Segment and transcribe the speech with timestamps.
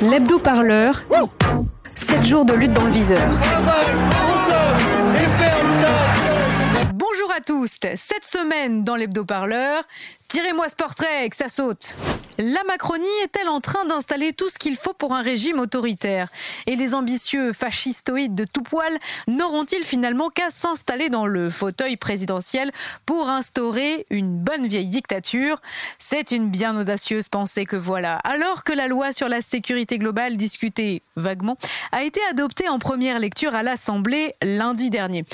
[0.00, 1.02] L'hebdo parleur.
[1.96, 3.28] 7 jours de lutte dans le viseur.
[6.94, 7.76] Bonjour à tous.
[7.80, 9.82] Cette semaine dans l'hebdo parleur,
[10.28, 11.96] tirez-moi ce portrait, que ça saute.
[12.40, 16.28] La Macronie est-elle en train d'installer tout ce qu'il faut pour un régime autoritaire?
[16.66, 22.70] Et les ambitieux fascistoïdes de tout poil n'auront-ils finalement qu'à s'installer dans le fauteuil présidentiel
[23.06, 25.60] pour instaurer une bonne vieille dictature?
[25.98, 28.18] C'est une bien audacieuse pensée que voilà.
[28.18, 31.58] Alors que la loi sur la sécurité globale discutée vaguement
[31.90, 35.24] a été adoptée en première lecture à l'Assemblée lundi dernier.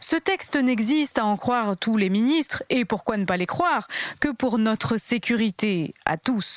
[0.00, 3.86] Ce texte n'existe, à en croire tous les ministres, et pourquoi ne pas les croire,
[4.20, 6.47] que pour notre sécurité à tous.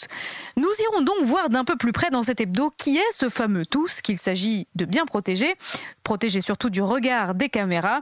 [0.58, 3.66] Nous irons donc voir d'un peu plus près dans cet hebdo qui est ce fameux
[3.66, 5.55] tous qu'il s'agit de bien protéger,
[6.04, 8.02] protéger surtout du regard des caméras.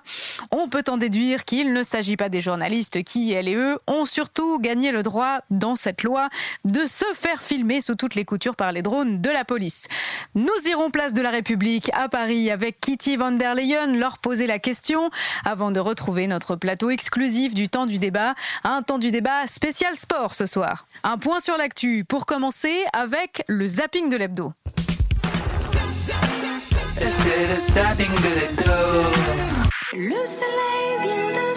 [0.51, 4.05] On peut en déduire qu'il ne s'agit pas des journalistes qui, elles et eux, ont
[4.05, 6.29] surtout gagné le droit dans cette loi
[6.65, 9.87] de se faire filmer sous toutes les coutures par les drones de la police.
[10.35, 14.47] Nous irons place de la République à Paris avec Kitty van der Leyen leur poser
[14.47, 15.09] la question
[15.45, 19.95] avant de retrouver notre plateau exclusif du temps du débat, un temps du débat spécial
[19.97, 20.85] sport ce soir.
[21.03, 24.51] Un point sur l'actu pour commencer avec le zapping de l'hebdo.
[29.93, 31.48] Le soleil vient de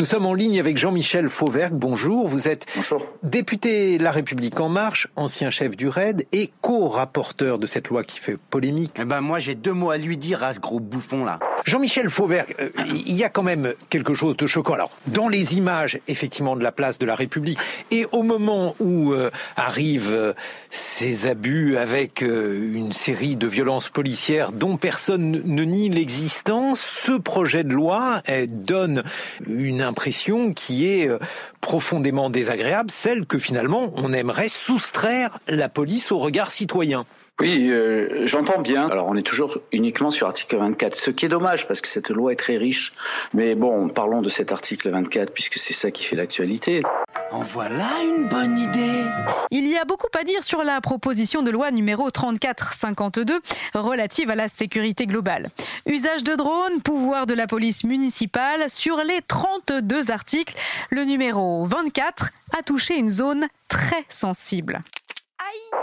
[0.00, 1.74] Nous sommes en ligne avec Jean-Michel Fauvergue.
[1.74, 3.04] Bonjour, vous êtes Bonjour.
[3.24, 8.20] député La République En Marche, ancien chef du RAID et co-rapporteur de cette loi qui
[8.20, 8.92] fait polémique.
[9.00, 11.40] Eh ben moi j'ai deux mots à lui dire à ce gros bouffon là.
[11.64, 14.74] Jean-Michel Fauvergue, euh, il y a quand même quelque chose de choquant.
[14.74, 17.58] Alors, dans les images, effectivement, de la place de la République,
[17.90, 20.32] et au moment où euh, arrivent euh,
[20.70, 27.64] ces abus avec une série de violences policières dont personne ne nie l'existence, ce projet
[27.64, 29.02] de loi euh, donne
[29.46, 31.18] une impression qui est euh,
[31.60, 37.06] profondément désagréable, celle que finalement on aimerait soustraire la police au regard citoyen.
[37.40, 38.88] Oui, euh, j'entends bien.
[38.88, 42.08] Alors, on est toujours uniquement sur article 24, ce qui est dommage parce que cette
[42.08, 42.92] loi est très riche.
[43.32, 46.82] Mais bon, parlons de cet article 24 puisque c'est ça qui fait l'actualité.
[47.30, 49.04] En voilà une bonne idée.
[49.52, 53.40] Il y a beaucoup à dire sur la proposition de loi numéro 3452
[53.74, 55.50] relative à la sécurité globale.
[55.86, 60.56] Usage de drones, pouvoir de la police municipale, sur les 32 articles,
[60.90, 64.82] le numéro 24 a touché une zone très sensible.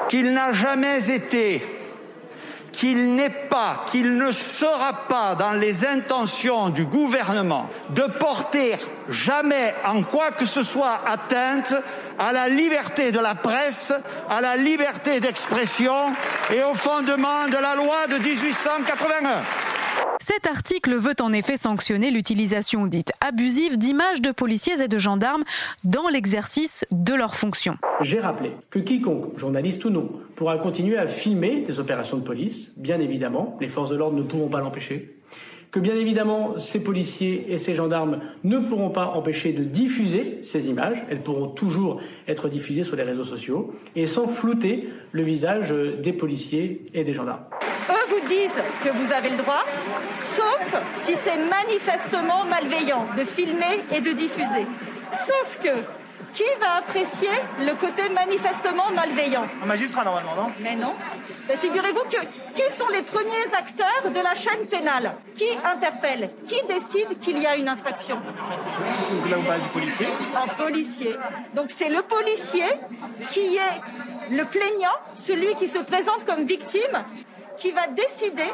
[0.10, 1.66] Qu'il n'a jamais été,
[2.72, 8.76] qu'il n'est pas, qu'il ne sera pas dans les intentions du gouvernement de porter
[9.10, 11.74] jamais en quoi que ce soit atteinte
[12.20, 13.94] à la liberté de la presse,
[14.30, 16.14] à la liberté d'expression
[16.54, 19.44] et au fondement de la loi de 1881.
[20.20, 25.44] Cet article veut en effet sanctionner l'utilisation dite abusive d'images de policiers et de gendarmes
[25.84, 27.78] dans l'exercice de leurs fonctions.
[28.02, 32.72] J'ai rappelé que quiconque, journaliste ou non, pourra continuer à filmer des opérations de police,
[32.78, 35.18] bien évidemment, les forces de l'ordre ne pourront pas l'empêcher,
[35.72, 40.70] que bien évidemment ces policiers et ces gendarmes ne pourront pas empêcher de diffuser ces
[40.70, 45.74] images, elles pourront toujours être diffusées sur les réseaux sociaux, et sans flouter le visage
[46.02, 47.44] des policiers et des gendarmes.
[48.28, 49.64] Disent que vous avez le droit,
[50.36, 54.66] sauf si c'est manifestement malveillant de filmer et de diffuser.
[55.12, 55.70] Sauf que
[56.34, 59.46] qui va apprécier le côté manifestement malveillant?
[59.64, 60.52] Un magistrat normalement, non?
[60.60, 60.96] Mais non.
[61.56, 62.18] Figurez-vous que
[62.54, 65.14] qui sont les premiers acteurs de la chaîne pénale?
[65.36, 66.32] Qui interpelle?
[66.48, 68.16] Qui décide qu'il y a une infraction?
[68.16, 70.08] Donc là vous parlez du policier.
[70.36, 71.16] Un policier.
[71.54, 72.70] Donc c'est le policier
[73.30, 77.04] qui est le plaignant, celui qui se présente comme victime,
[77.58, 78.50] qui va décider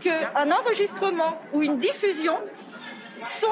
[0.00, 2.34] qu'un enregistrement ou une diffusion
[3.20, 3.46] sont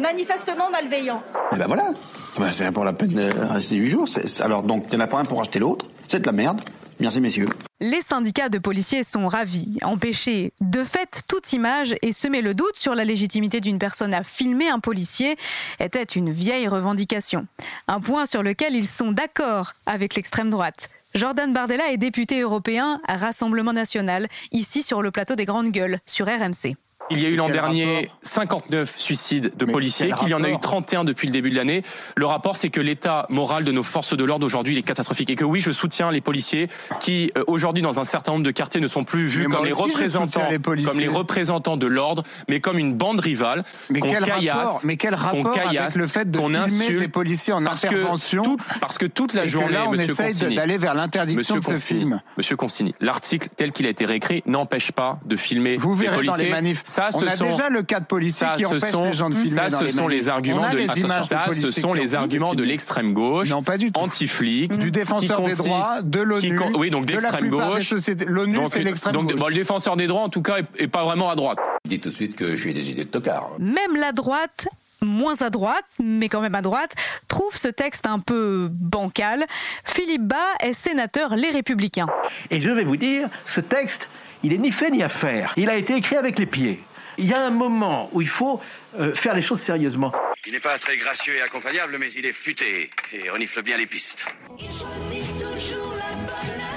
[0.00, 1.22] manifestement malveillants.
[1.52, 1.90] Eh ben voilà.
[2.38, 4.08] Ben, c'est pour la peine de rester 8 jours.
[4.08, 5.86] C'est- Alors donc il n'y en a pas un pour acheter l'autre.
[6.06, 6.60] C'est de la merde.
[7.00, 7.48] Merci messieurs.
[7.80, 9.78] Les syndicats de policiers sont ravis.
[9.82, 14.24] Empêcher de fait toute image et semer le doute sur la légitimité d'une personne à
[14.24, 15.36] filmer un policier
[15.78, 17.46] était une vieille revendication.
[17.86, 20.90] Un point sur lequel ils sont d'accord avec l'extrême droite.
[21.14, 25.98] Jordan Bardella est député européen à Rassemblement National, ici sur le plateau des Grandes Gueules,
[26.06, 26.76] sur RMC.
[27.10, 30.42] Il y a eu l'an dernier rapport 59 suicides de Mais policiers, qu'il y en
[30.44, 31.82] a eu rapport 31 depuis le début de l'année.
[32.16, 35.30] Le rapport, c'est que l'état moral de nos forces de l'ordre aujourd'hui il est catastrophique.
[35.30, 36.68] Et que oui, je soutiens les policiers
[37.00, 39.72] qui, euh, aujourd'hui, dans un certain nombre de quartiers, ne sont plus vus comme les,
[39.72, 40.90] représentants, soutiens les policiers.
[40.90, 44.80] comme les représentants de l'ordre, mais comme une bande rivale Mais qu'on quel caillasse, rapport,
[44.84, 48.42] mais quel rapport caillasse, avec le fait de filmer insulte, des policiers en parce intervention
[48.42, 51.56] que, tout- parce que toute la journée, là, on Monsieur essaye d'aller vers l'interdiction Monsieur
[51.56, 52.20] de ce Consigny, film.
[52.36, 56.16] Monsieur Consigny, l'article tel qu'il a été réécrit n'empêche pas de filmer Vous les verrez
[56.16, 56.36] policiers.
[56.38, 56.82] dans les manifs.
[56.98, 59.30] Ça, on a sont déjà le cas de policiers ça, qui empêchent sont, les gens
[59.30, 63.14] de filmer ça, dans ce les sont les arguments de, ce sont les arguments l'extrême
[63.14, 64.00] gauche, Non, pas du tout.
[64.00, 67.92] anti-flic, Du défenseur des droits, de l'ONU, con- oui, donc d'extrême gauche.
[68.26, 69.40] L'ONU, Donc, c'est l'extrême donc, gauche.
[69.40, 71.58] bon, le défenseur des droits, en tout cas, est, est pas vraiment à droite.
[71.84, 73.50] Dites tout de suite que j'ai des idées de tocard.
[73.58, 74.68] Même la droite,
[75.00, 76.92] moins à droite, mais quand même à droite,
[77.28, 79.44] trouve ce texte un peu bancal.
[79.84, 82.06] Philippe Bas est sénateur Les Républicains.
[82.50, 84.08] Et je vais vous dire, ce texte,
[84.42, 85.54] il est ni fait ni à faire.
[85.56, 86.80] Il a été écrit avec les pieds.
[87.18, 88.60] Il y a un moment où il faut
[88.98, 90.12] euh, faire les choses sérieusement.
[90.46, 93.86] Il n'est pas très gracieux et accompagnable, mais il est futé et renifle bien les
[93.86, 94.24] pistes.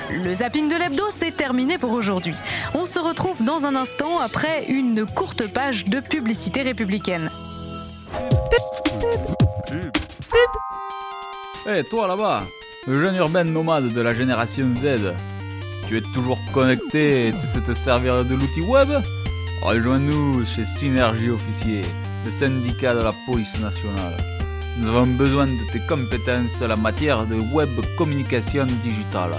[0.09, 2.33] Le zapping de l'hebdo, c'est terminé pour aujourd'hui.
[2.73, 7.29] On se retrouve dans un instant après une courte page de publicité républicaine.
[11.67, 12.43] Hé, toi là-bas,
[12.87, 15.13] le jeune urbain nomade de la génération Z,
[15.91, 18.87] tu es toujours connecté et tu sais te servir de l'outil web?
[19.61, 21.81] Rejoins-nous chez Synergie Officier,
[22.23, 24.15] le syndicat de la police nationale.
[24.79, 27.67] Nous avons besoin de tes compétences en la matière de web
[27.97, 29.31] communication digitale.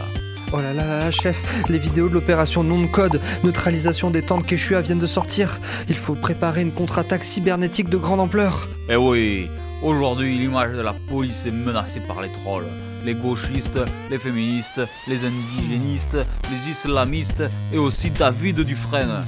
[0.53, 4.45] Oh là là là chef, les vidéos de l'opération nom de code, neutralisation des tentes
[4.45, 5.59] Quechua viennent de sortir.
[5.89, 8.69] Il faut préparer une contre-attaque cybernétique de grande ampleur.
[8.91, 9.49] Eh oui,
[9.83, 12.69] aujourd'hui l'image de la police est menacée par les trolls.
[13.05, 16.19] Les gauchistes, les féministes, les indigénistes,
[16.51, 19.25] les islamistes et aussi David Dufresne.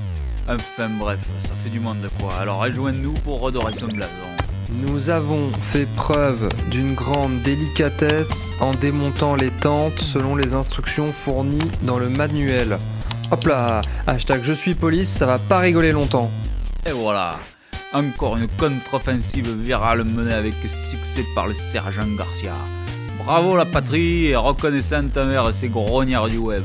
[0.49, 2.35] Enfin bref, ça fait du monde quoi.
[2.37, 4.13] Alors rejoins-nous pour redorer son blason.
[4.71, 11.71] Nous avons fait preuve d'une grande délicatesse en démontant les tentes selon les instructions fournies
[11.83, 12.79] dans le manuel.
[13.31, 16.31] Hop là, hashtag je suis police, ça va pas rigoler longtemps.
[16.87, 17.37] Et voilà,
[17.93, 22.53] encore une contre-offensive virale menée avec succès par le sergent Garcia.
[23.25, 26.63] Bravo la patrie et reconnaissant envers ces grognards du web.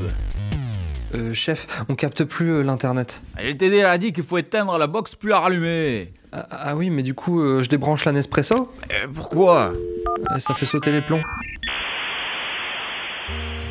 [1.14, 3.22] Euh, chef, on capte plus euh, l'internet.
[3.42, 6.12] Je t'ai déjà dit qu'il faut éteindre la box plus la rallumer.
[6.32, 9.72] Ah, ah oui, mais du coup, euh, je débranche la Nespresso Euh, pourquoi?
[10.38, 11.22] Ça fait sauter les plombs.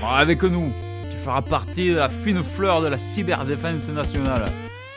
[0.01, 0.71] Bon, Avec nous,
[1.11, 4.45] tu feras partie de la fine fleur de la cyberdéfense nationale.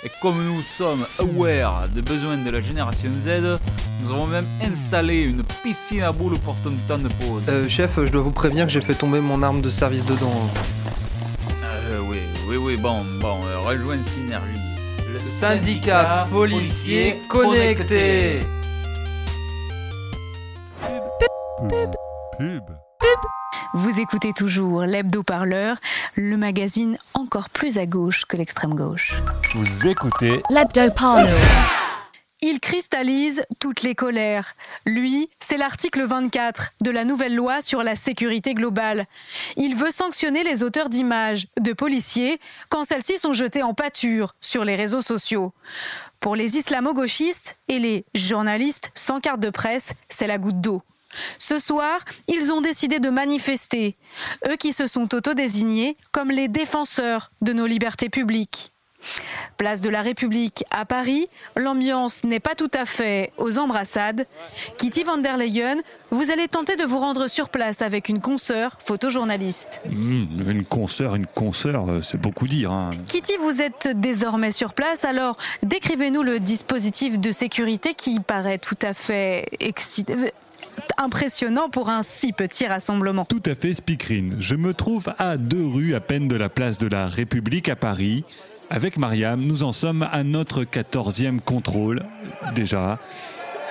[0.04, 3.60] Et comme nous sommes aware des besoins de la génération Z,
[4.02, 7.44] nous avons même installé une piscine à boules pour ton temps de pause.
[7.49, 10.50] Euh, chef, je dois vous prévenir que j'ai fait tomber mon arme de service dedans.
[11.64, 12.19] Euh, oui,
[12.49, 14.58] oui, oui, bon, bon, euh, rejoins Synergie.
[15.12, 18.40] Le syndicat policier connecté.
[23.74, 25.78] Vous écoutez toujours l'hebdo-parleur,
[26.14, 29.14] le magazine encore plus à gauche que l'extrême gauche.
[29.54, 31.38] Vous écoutez L'hebdo-parleur.
[32.42, 34.56] Il cristallise toutes les colères.
[34.84, 39.06] Lui, c'est l'article 24 de la nouvelle loi sur la sécurité globale.
[39.56, 44.66] Il veut sanctionner les auteurs d'images de policiers quand celles-ci sont jetées en pâture sur
[44.66, 45.54] les réseaux sociaux.
[46.20, 50.82] Pour les islamo-gauchistes et les journalistes sans carte de presse, c'est la goutte d'eau.
[51.38, 53.97] Ce soir, ils ont décidé de manifester,
[54.49, 58.70] eux qui se sont autodésignés comme les défenseurs de nos libertés publiques.
[59.56, 61.26] Place de la République à Paris,
[61.56, 64.26] l'ambiance n'est pas tout à fait aux embrassades.
[64.79, 65.79] Kitty van der Leyen,
[66.12, 69.81] vous allez tenter de vous rendre sur place avec une consoeur photojournaliste.
[69.91, 72.70] Mmh, une consoeur, une consoeur, euh, c'est beaucoup dire.
[72.70, 72.93] hein.
[73.08, 78.79] Kitty, vous êtes désormais sur place, alors décrivez-nous le dispositif de sécurité qui paraît tout
[78.82, 79.49] à fait
[81.03, 83.25] impressionnant pour un si petit rassemblement.
[83.25, 84.37] Tout à fait, Speakerine.
[84.39, 87.77] Je me trouve à deux rues à peine de la place de la République à
[87.77, 88.25] Paris.
[88.71, 92.03] Avec Mariam, nous en sommes à notre quatorzième contrôle,
[92.55, 92.99] déjà.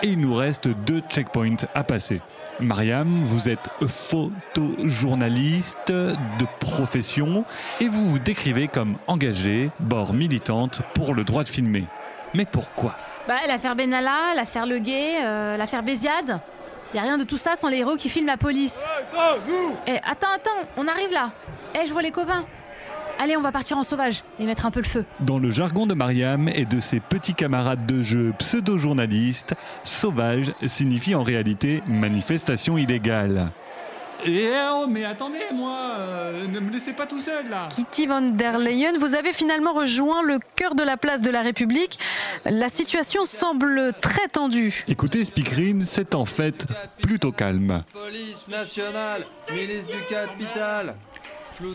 [0.04, 2.22] Et il nous reste deux checkpoints à passer.
[2.60, 7.46] Mariam, vous êtes photojournaliste de profession
[7.80, 11.86] et vous vous décrivez comme engagée, bord militante pour le droit de filmer.
[12.34, 12.96] Mais pourquoi?
[13.28, 16.40] Bah, l'affaire Benalla, l'affaire Le Guet, euh, l'affaire Béziade.
[16.94, 18.86] Y a rien de tout ça sans les héros qui filment la police.
[19.88, 21.32] Eh, attends, attends, on arrive là.
[21.76, 22.46] Eh, je vois les copains.
[23.20, 25.06] Allez, on va partir en sauvage et mettre un peu le feu.
[25.20, 31.14] Dans le jargon de Mariam et de ses petits camarades de jeu pseudo-journalistes, sauvage signifie
[31.14, 33.52] en réalité manifestation illégale.
[34.26, 37.68] Et oh, mais attendez, moi, euh, ne me laissez pas tout seul là.
[37.70, 41.42] Kitty van der Leyen, vous avez finalement rejoint le cœur de la place de la
[41.42, 41.98] République.
[42.46, 44.84] La situation semble très tendue.
[44.88, 46.68] Écoutez, Speakerine, c'est en fait
[47.02, 47.84] plutôt calme.
[47.94, 50.96] Police nationale, milice du capital.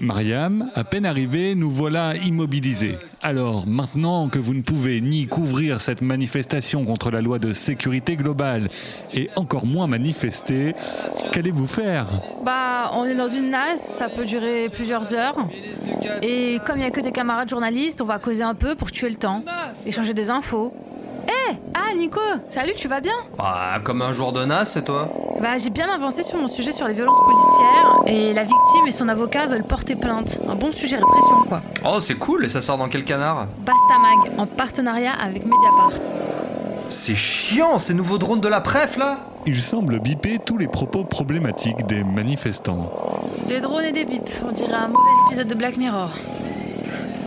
[0.01, 2.99] Mariam, à peine arrivée, nous voilà immobilisés.
[3.23, 8.17] Alors, maintenant que vous ne pouvez ni couvrir cette manifestation contre la loi de sécurité
[8.17, 8.69] globale
[9.15, 10.75] et encore moins manifester,
[11.33, 12.07] qu'allez-vous faire?
[12.45, 15.37] Bah, on est dans une nasse, ça peut durer plusieurs heures.
[16.23, 18.91] Et comme il n'y a que des camarades journalistes, on va causer un peu pour
[18.91, 19.45] tuer le temps,
[19.87, 20.73] échanger des infos.
[21.29, 23.15] Eh Ah, Nico Salut, tu vas bien?
[23.37, 25.11] Bah, comme un jour de nas, c'est toi?
[25.41, 28.91] Bah, j'ai bien avancé sur mon sujet sur les violences policières et la victime et
[28.91, 30.39] son avocat veulent porter plainte.
[30.49, 31.61] Un bon sujet répression, quoi.
[31.85, 33.47] Oh, c'est cool, et ça sort dans quel canard?
[33.59, 35.93] Bastamag, en partenariat avec Mediapart.
[36.89, 41.05] C'est chiant, ces nouveaux drones de la préf, là Il semble biper tous les propos
[41.05, 42.91] problématiques des manifestants.
[43.47, 46.11] Des drones et des bips, on dirait un mauvais épisode de Black Mirror.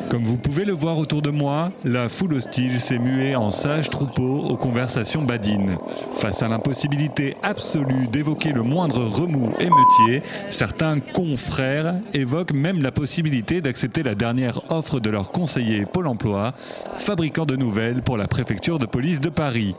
[0.10, 3.92] Comme vous pouvez le voir autour de moi, la foule hostile s'est muée en sage
[3.92, 5.78] troupeau aux conversations badines.
[6.16, 13.62] Face à l'impossibilité absolue d'évoquer le moindre remous émeutier, certains confrères évoquent même la possibilité
[13.62, 16.54] d'accepter la dernière offre de leur conseiller Pôle emploi,
[16.98, 19.76] fabricant de nouvelles pour la préfecture de police de Paris.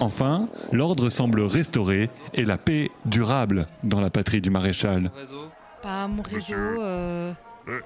[0.00, 5.12] Enfin, l'ordre semble restauré et la paix durable dans la patrie du maréchal.
[5.82, 7.32] Pas mon réseau, euh...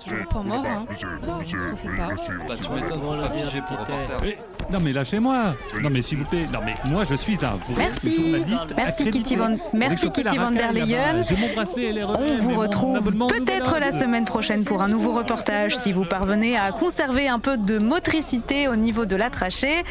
[0.04, 0.86] Toujours pas mort, hein.
[0.88, 2.08] Oh, on se refait pas.
[2.48, 4.16] Bah, tu m'étonnes, pour reporter.
[4.24, 4.38] Eh,
[4.72, 7.74] non mais lâchez-moi Non mais s'il vous plaît, non mais moi je suis un vrai
[7.76, 9.10] Merci, journaliste merci.
[9.10, 11.16] Kitty Van, Vous merci Kitty van der Leyen.
[11.16, 16.56] On vous mais retrouve peut-être la semaine prochaine pour un nouveau reportage si vous parvenez
[16.56, 19.82] à conserver un peu de motricité au niveau de la trachée.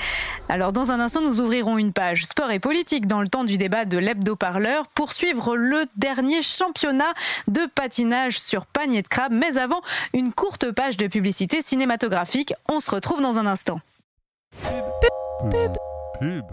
[0.48, 3.58] Alors dans un instant, nous ouvrirons une page sport et politique dans le temps du
[3.58, 7.14] débat de l'hebdo-parleur pour suivre le dernier championnat
[7.48, 9.34] de patinage sur panier de crabe.
[9.34, 9.81] Mais avant,
[10.14, 12.54] une courte page de publicité cinématographique.
[12.70, 13.80] On se retrouve dans un instant.
[16.20, 16.46] Pub.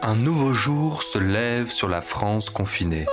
[0.00, 3.06] Un nouveau jour se lève sur la France confinée.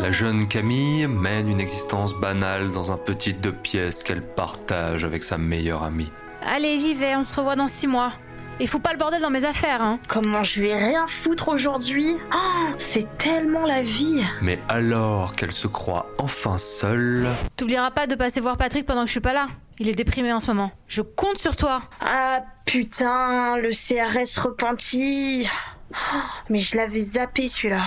[0.00, 5.22] La jeune Camille mène une existence banale dans un petit deux pièces qu'elle partage avec
[5.22, 6.12] sa meilleure amie.
[6.42, 8.12] Allez, j'y vais, on se revoit dans six mois.
[8.58, 9.98] Et fous pas le bordel dans mes affaires, hein.
[10.08, 12.16] Comment je vais rien foutre aujourd'hui?
[12.34, 18.14] Oh, C'est tellement la vie Mais alors qu'elle se croit enfin seule, T'oublieras pas de
[18.14, 19.48] passer voir Patrick pendant que je suis pas là.
[19.78, 20.72] Il est déprimé en ce moment.
[20.88, 21.82] Je compte sur toi.
[22.00, 25.46] Ah putain, le CRS repenti
[25.92, 26.16] Oh,
[26.48, 27.84] Mais je l'avais zappé celui-là.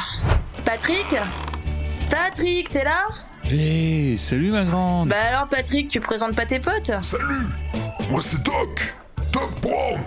[0.66, 1.16] Patrick?
[2.12, 3.06] Patrick, t'es là?
[3.52, 6.92] Hé, salut ma grande Bah alors Patrick, tu présentes pas tes potes?
[7.02, 7.48] Salut
[8.12, 8.96] Moi c'est Doc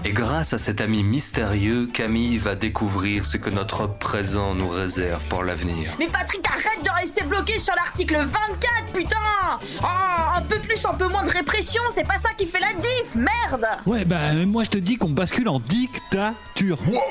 [0.05, 5.25] et grâce à cet ami mystérieux, Camille va découvrir ce que notre présent nous réserve
[5.27, 5.93] pour l'avenir.
[5.99, 9.17] Mais Patrick, arrête de rester bloqué sur l'article 24, putain
[9.83, 9.87] Oh,
[10.37, 13.15] un peu plus, un peu moins de répression, c'est pas ça qui fait la diff,
[13.15, 16.79] merde Ouais bah moi je te dis qu'on bascule en dictature.
[16.87, 17.03] Moi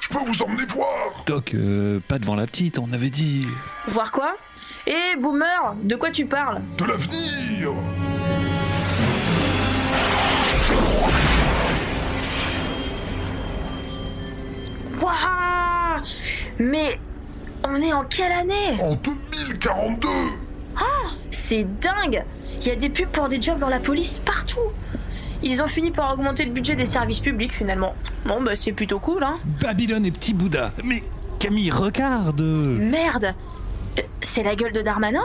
[0.00, 0.88] Je peux vous emmener voir
[1.26, 3.46] Doc, euh, pas devant la petite, on avait dit.
[3.86, 4.34] Voir quoi?
[4.86, 6.60] Eh, boomer, de quoi tu parles?
[6.78, 7.72] De l'avenir
[15.08, 16.02] Waouh.
[16.58, 16.98] Mais
[17.68, 18.76] on est en quelle année?
[18.80, 20.08] En 2042
[20.76, 20.82] Ah,
[21.30, 22.24] c'est dingue.
[22.60, 24.60] Il y a des pubs pour des jobs dans la police partout.
[25.42, 27.94] Ils ont fini par augmenter le budget des services publics finalement.
[28.26, 29.38] Bon bah c'est plutôt cool hein.
[29.60, 30.72] Babylone et petit Bouddha.
[30.84, 31.02] Mais
[31.38, 32.40] Camille, regarde.
[32.40, 33.34] Merde.
[33.98, 35.22] Euh, C'est la gueule de Darmanin?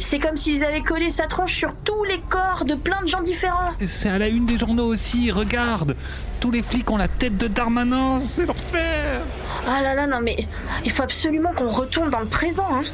[0.00, 3.22] C'est comme s'ils avaient collé sa tronche sur tous les corps de plein de gens
[3.22, 3.72] différents.
[3.80, 5.96] C'est à la une des journaux aussi, regarde.
[6.40, 9.22] Tous les flics ont la tête de Darmanin, c'est l'enfer.
[9.66, 10.36] Ah là là non mais
[10.84, 12.84] il faut absolument qu'on retourne dans le présent hein.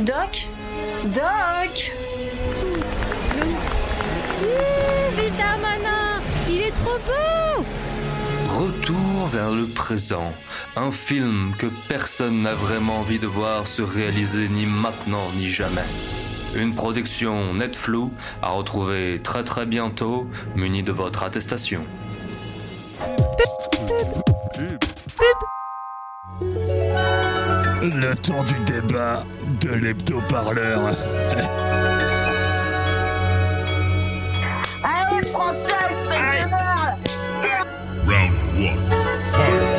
[0.00, 0.48] Doc
[1.06, 1.92] Doc.
[5.16, 7.64] Vite Darmanin Il est trop beau.
[8.48, 10.32] Retour vers le présent.
[10.76, 15.86] Un film que personne n'a vraiment envie de voir se réaliser ni maintenant ni jamais.
[16.54, 18.10] Une production Netflix
[18.42, 21.84] à retrouver très très bientôt, munie de votre attestation.
[27.82, 29.24] Le temps du débat
[29.60, 30.90] de l'hebdo-parleur.
[34.82, 36.50] Allez français, de merde
[38.06, 39.20] Round 1.
[39.24, 39.69] Fight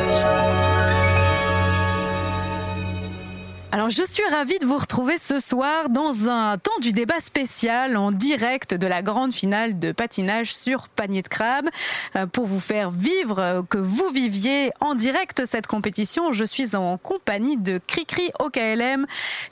[3.74, 7.96] Alors je suis ravie de vous retrouver ce soir dans un temps du débat spécial
[7.96, 11.70] en direct de la grande finale de patinage sur panier de crabe.
[12.14, 16.76] Euh, Pour vous faire vivre, euh, que vous viviez en direct cette compétition, je suis
[16.76, 19.06] en compagnie de Cricri OKLM,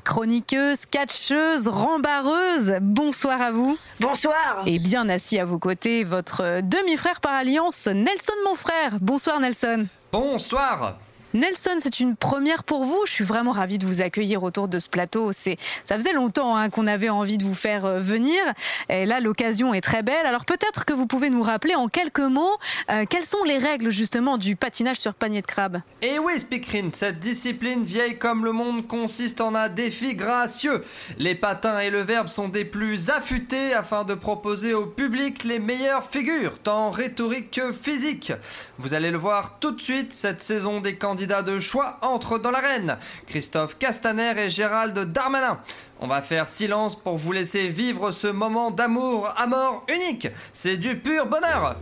[0.05, 2.77] chroniqueuse, catcheuse, rembarreuse.
[2.83, 3.79] Bonsoir à vous.
[4.01, 8.99] Bonsoir Et bien assis à vos côtés, votre demi-frère par alliance, Nelson mon frère.
[9.01, 9.87] Bonsoir Nelson.
[10.13, 10.99] Bonsoir
[11.33, 12.99] Nelson, c'est une première pour vous.
[13.07, 15.31] Je suis vraiment ravie de vous accueillir autour de ce plateau.
[15.31, 18.41] C'est, ça faisait longtemps hein, qu'on avait envie de vous faire euh, venir.
[18.89, 20.27] Et là, l'occasion est très belle.
[20.27, 22.59] Alors peut-être que vous pouvez nous rappeler en quelques mots
[22.91, 25.81] euh, quelles sont les règles justement du patinage sur panier de crabe?
[26.03, 30.83] Et oui, Speakerine, cette discipline vieille comme le monde consiste en un défi gracieux.
[31.19, 35.61] Les patins et le verbe sont des plus affûtés afin de proposer au public les
[35.61, 38.33] meilleures figures, tant rhétoriques que physiques.
[38.79, 42.51] Vous allez le voir tout de suite, cette saison des candidats de choix entrent dans
[42.51, 42.97] l'arène.
[43.27, 45.61] Christophe Castaner et Gérald Darmanin.
[46.01, 50.29] On va faire silence pour vous laisser vivre ce moment d'amour à mort unique.
[50.53, 51.77] C'est du pur bonheur.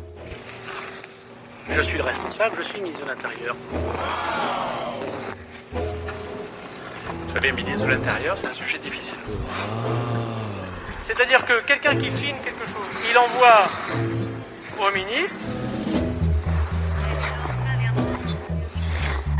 [1.71, 3.57] Je suis le responsable, je suis ministre de l'Intérieur.
[5.73, 9.15] Vous savez, ministre de l'Intérieur, c'est un sujet difficile.
[11.07, 13.69] C'est-à-dire que quelqu'un qui filme quelque chose, il envoie
[14.79, 15.37] au ministre,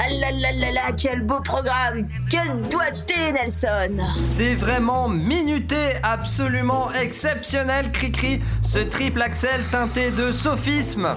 [0.09, 2.07] Ah là là là là, quel beau programme.
[2.31, 3.99] Quel doigté, Nelson.
[4.25, 11.15] C'est vraiment minuté, absolument exceptionnel, Cricri, ce triple axel teinté de sophisme.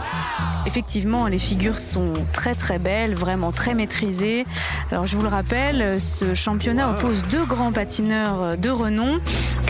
[0.65, 4.45] Effectivement, les figures sont très très belles, vraiment très maîtrisées.
[4.91, 9.19] Alors je vous le rappelle, ce championnat oppose deux grands patineurs de renom,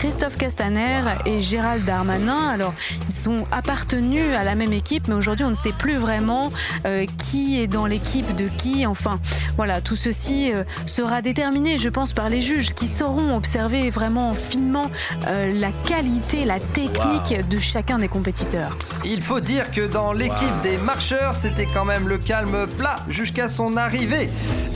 [0.02, 2.48] Christophe Castaner et Gérald Darmanin.
[2.48, 2.74] Alors
[3.06, 6.50] ils sont appartenus à la même équipe, mais aujourd'hui on ne sait plus vraiment
[6.86, 8.84] euh, qui est dans l'équipe de qui.
[8.84, 9.20] Enfin
[9.56, 14.34] voilà, tout ceci euh, sera déterminé, je pense, par les juges qui sauront observer vraiment
[14.34, 14.90] finement
[15.28, 18.76] euh, la qualité, la technique de chacun des compétiteurs.
[19.04, 23.48] Il faut dire que dans l'équipe des marcheurs, c'était quand même le calme plat jusqu'à
[23.48, 24.30] son arrivée.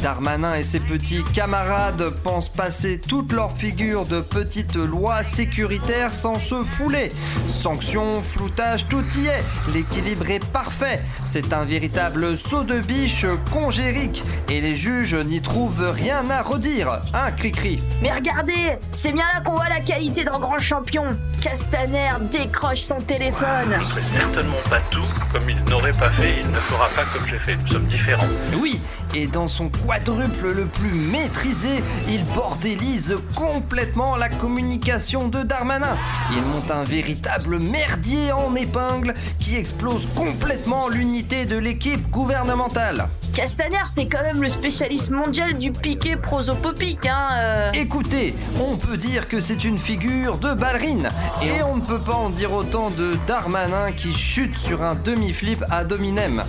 [0.05, 4.77] Darmanin et ses petits camarades pensent passer toute leur figure de petites
[5.17, 7.11] lois sécuritaires sans se fouler.
[7.49, 9.45] Sanctions, floutage, tout y est.
[9.73, 11.03] L'équilibre est parfait.
[11.25, 17.01] C'est un véritable saut de biche congérique et les juges n'y trouvent rien à redire.
[17.15, 21.05] Hein, Cricri Mais regardez, c'est bien là qu'on voit la qualité d'un grand champion.
[21.41, 23.71] Castaner décroche son téléphone.
[23.71, 26.41] je ne ferai certainement pas tout comme il n'aurait pas fait.
[26.43, 27.57] Il ne fera pas comme j'ai fait.
[27.57, 28.27] Nous sommes différents.
[28.59, 28.81] Oui,
[29.15, 35.97] et dans son quadruple le plus maîtrisé, il bordélise complètement la communication de Darmanin.
[36.33, 43.07] Il monte un véritable merdier en épingle qui explose complètement l'unité de l'équipe gouvernementale.
[43.33, 47.29] Castaner, c'est quand même le spécialiste mondial du piqué prosopopique, hein.
[47.39, 47.71] euh.
[47.75, 51.09] Écoutez, on peut dire que c'est une figure de ballerine.
[51.41, 55.63] Et on ne peut pas en dire autant de Darmanin qui chute sur un demi-flip
[55.71, 56.43] à Dominem.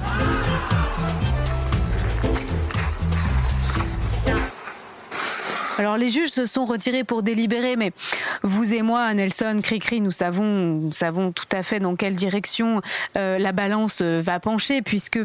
[5.77, 7.91] Alors les juges se sont retirés pour délibérer, mais
[8.41, 12.81] vous et moi, Nelson, Cricri, nous savons, nous savons tout à fait dans quelle direction
[13.15, 15.19] euh, la balance euh, va pencher, puisque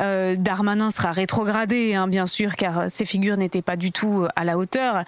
[0.00, 4.44] euh, Darmanin sera rétrogradé, hein, bien sûr, car ses figures n'étaient pas du tout à
[4.44, 5.04] la hauteur.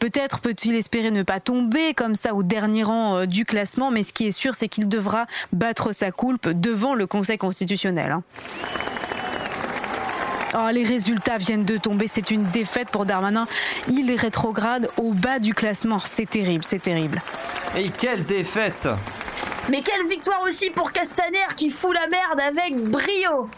[0.00, 4.12] Peut-être peut-il espérer ne pas tomber comme ça au dernier rang du classement, mais ce
[4.12, 8.10] qui est sûr, c'est qu'il devra battre sa coulpe devant le Conseil constitutionnel.
[8.10, 8.22] Hein.
[10.54, 12.08] Oh, les résultats viennent de tomber.
[12.08, 13.46] C'est une défaite pour Darmanin.
[13.90, 16.00] Il est rétrograde au bas du classement.
[16.04, 17.20] C'est terrible, c'est terrible.
[17.76, 18.88] Et quelle défaite
[19.68, 23.48] Mais quelle victoire aussi pour Castaner qui fout la merde avec brio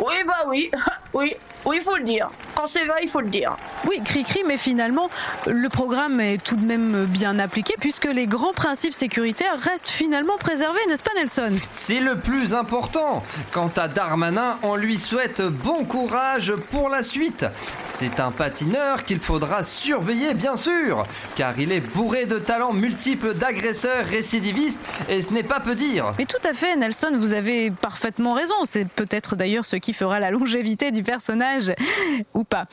[0.00, 0.70] Oui, bah oui,
[1.14, 2.28] oui, oui, il faut le dire.
[2.54, 3.56] Quand c'est vrai, il faut le dire.
[3.88, 5.08] Oui, cri-cri, mais finalement,
[5.46, 10.36] le programme est tout de même bien appliqué puisque les grands principes sécuritaires restent finalement
[10.38, 11.54] préservés, n'est-ce pas Nelson?
[11.70, 13.22] C'est le plus important.
[13.52, 17.46] Quant à Darmanin, on lui souhaite bon courage pour la suite.
[17.86, 21.04] C'est un patineur qu'il faudra surveiller, bien sûr,
[21.36, 26.12] car il est bourré de talents multiples d'agresseurs récidivistes et ce n'est pas peu dire.
[26.18, 28.54] Mais tout à fait, Nelson, vous avez parfaitement raison.
[28.64, 31.51] C'est peut-être d'ailleurs ce qui fera la longévité du personnage
[32.34, 32.66] ou pas.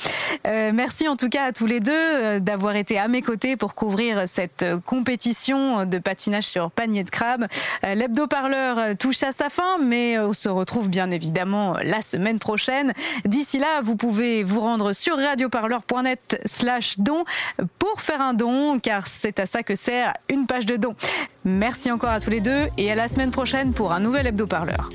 [0.47, 3.55] Euh, merci en tout cas à tous les deux euh, d'avoir été à mes côtés
[3.55, 7.47] pour couvrir cette euh, compétition de patinage sur panier de crabe.
[7.83, 12.93] L'hebdo-parleur touche à sa fin, mais on se retrouve bien évidemment la semaine prochaine.
[13.25, 17.23] D'ici là, vous pouvez vous rendre sur radioparleur.net slash don
[17.77, 20.95] pour faire un don, car c'est à ça que sert une page de don.
[21.45, 24.89] Merci encore à tous les deux et à la semaine prochaine pour un nouvel hebdo-parleur.